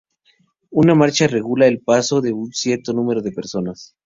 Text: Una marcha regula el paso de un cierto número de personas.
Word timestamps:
Una 0.71 0.95
marcha 0.95 1.27
regula 1.27 1.67
el 1.67 1.81
paso 1.83 2.21
de 2.21 2.33
un 2.33 2.51
cierto 2.53 2.91
número 2.91 3.21
de 3.21 3.31
personas. 3.31 3.95